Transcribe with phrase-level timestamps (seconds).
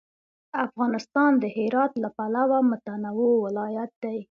[0.65, 4.17] افغانستان د هرات له پلوه متنوع ولایت دی.